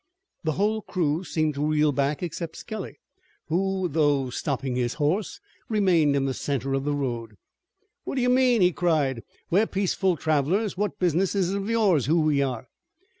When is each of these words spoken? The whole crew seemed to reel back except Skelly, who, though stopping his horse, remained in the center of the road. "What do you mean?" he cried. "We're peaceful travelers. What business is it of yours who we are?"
The 0.43 0.53
whole 0.53 0.81
crew 0.81 1.23
seemed 1.23 1.53
to 1.53 1.63
reel 1.63 1.91
back 1.91 2.23
except 2.23 2.55
Skelly, 2.55 2.97
who, 3.49 3.87
though 3.87 4.31
stopping 4.31 4.75
his 4.75 4.95
horse, 4.95 5.39
remained 5.69 6.15
in 6.15 6.25
the 6.25 6.33
center 6.33 6.73
of 6.73 6.85
the 6.85 6.95
road. 6.95 7.35
"What 8.03 8.15
do 8.15 8.23
you 8.23 8.29
mean?" 8.29 8.61
he 8.61 8.71
cried. 8.71 9.21
"We're 9.51 9.67
peaceful 9.67 10.17
travelers. 10.17 10.75
What 10.75 10.97
business 10.97 11.35
is 11.35 11.53
it 11.53 11.57
of 11.57 11.69
yours 11.69 12.07
who 12.07 12.19
we 12.19 12.41
are?" 12.41 12.65